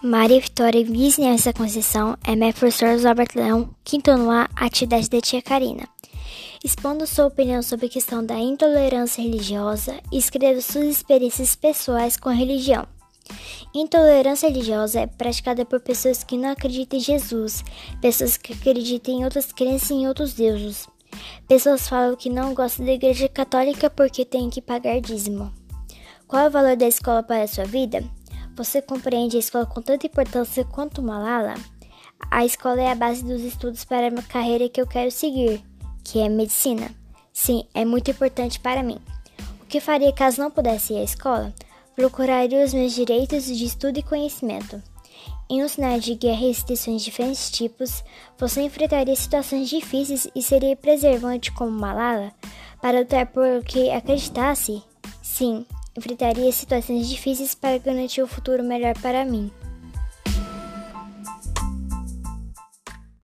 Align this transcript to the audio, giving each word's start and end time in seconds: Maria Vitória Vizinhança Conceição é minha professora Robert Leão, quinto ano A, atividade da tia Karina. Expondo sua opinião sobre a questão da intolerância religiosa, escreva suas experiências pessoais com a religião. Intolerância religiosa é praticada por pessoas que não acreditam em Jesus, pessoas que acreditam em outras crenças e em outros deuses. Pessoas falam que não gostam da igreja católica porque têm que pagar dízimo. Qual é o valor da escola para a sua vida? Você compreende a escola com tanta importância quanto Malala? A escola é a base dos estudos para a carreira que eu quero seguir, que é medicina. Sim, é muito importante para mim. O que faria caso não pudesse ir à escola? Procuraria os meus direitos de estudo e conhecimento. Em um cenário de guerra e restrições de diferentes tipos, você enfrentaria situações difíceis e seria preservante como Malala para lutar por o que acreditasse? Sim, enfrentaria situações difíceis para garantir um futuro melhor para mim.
Maria 0.00 0.40
Vitória 0.40 0.84
Vizinhança 0.84 1.52
Conceição 1.52 2.16
é 2.24 2.36
minha 2.36 2.52
professora 2.52 2.96
Robert 3.02 3.30
Leão, 3.34 3.74
quinto 3.82 4.12
ano 4.12 4.30
A, 4.30 4.48
atividade 4.54 5.10
da 5.10 5.20
tia 5.20 5.42
Karina. 5.42 5.88
Expondo 6.62 7.04
sua 7.04 7.26
opinião 7.26 7.60
sobre 7.62 7.86
a 7.86 7.88
questão 7.88 8.24
da 8.24 8.38
intolerância 8.38 9.20
religiosa, 9.20 9.98
escreva 10.12 10.60
suas 10.60 10.84
experiências 10.84 11.56
pessoais 11.56 12.16
com 12.16 12.28
a 12.28 12.32
religião. 12.32 12.86
Intolerância 13.74 14.48
religiosa 14.48 15.00
é 15.00 15.06
praticada 15.08 15.64
por 15.64 15.80
pessoas 15.80 16.22
que 16.22 16.36
não 16.36 16.50
acreditam 16.50 16.96
em 16.96 17.02
Jesus, 17.02 17.64
pessoas 18.00 18.36
que 18.36 18.52
acreditam 18.52 19.12
em 19.14 19.24
outras 19.24 19.50
crenças 19.50 19.90
e 19.90 19.94
em 19.94 20.06
outros 20.06 20.32
deuses. 20.32 20.86
Pessoas 21.48 21.88
falam 21.88 22.14
que 22.14 22.30
não 22.30 22.54
gostam 22.54 22.86
da 22.86 22.92
igreja 22.92 23.28
católica 23.28 23.90
porque 23.90 24.24
têm 24.24 24.48
que 24.48 24.62
pagar 24.62 25.00
dízimo. 25.00 25.52
Qual 26.28 26.44
é 26.44 26.46
o 26.46 26.52
valor 26.52 26.76
da 26.76 26.86
escola 26.86 27.20
para 27.20 27.42
a 27.42 27.48
sua 27.48 27.64
vida? 27.64 28.04
Você 28.58 28.82
compreende 28.82 29.36
a 29.36 29.38
escola 29.38 29.64
com 29.64 29.80
tanta 29.80 30.08
importância 30.08 30.64
quanto 30.64 31.00
Malala? 31.00 31.54
A 32.28 32.44
escola 32.44 32.82
é 32.82 32.90
a 32.90 32.94
base 32.96 33.24
dos 33.24 33.40
estudos 33.42 33.84
para 33.84 34.08
a 34.08 34.22
carreira 34.22 34.68
que 34.68 34.80
eu 34.80 34.86
quero 34.86 35.12
seguir, 35.12 35.62
que 36.02 36.18
é 36.18 36.28
medicina. 36.28 36.90
Sim, 37.32 37.62
é 37.72 37.84
muito 37.84 38.10
importante 38.10 38.58
para 38.58 38.82
mim. 38.82 38.98
O 39.62 39.66
que 39.66 39.78
faria 39.78 40.12
caso 40.12 40.40
não 40.40 40.50
pudesse 40.50 40.92
ir 40.92 40.96
à 40.96 41.04
escola? 41.04 41.54
Procuraria 41.94 42.64
os 42.64 42.74
meus 42.74 42.92
direitos 42.92 43.44
de 43.44 43.64
estudo 43.64 44.00
e 44.00 44.02
conhecimento. 44.02 44.82
Em 45.48 45.62
um 45.62 45.68
cenário 45.68 46.00
de 46.00 46.16
guerra 46.16 46.42
e 46.42 46.48
restrições 46.48 47.00
de 47.00 47.12
diferentes 47.12 47.52
tipos, 47.52 48.02
você 48.36 48.62
enfrentaria 48.62 49.14
situações 49.14 49.68
difíceis 49.68 50.26
e 50.34 50.42
seria 50.42 50.74
preservante 50.74 51.52
como 51.52 51.70
Malala 51.70 52.32
para 52.82 52.98
lutar 52.98 53.26
por 53.26 53.46
o 53.46 53.62
que 53.62 53.88
acreditasse? 53.88 54.82
Sim, 55.22 55.64
enfrentaria 55.98 56.50
situações 56.52 57.08
difíceis 57.08 57.54
para 57.54 57.78
garantir 57.78 58.22
um 58.22 58.26
futuro 58.26 58.62
melhor 58.62 58.94
para 58.98 59.24
mim. 59.24 59.50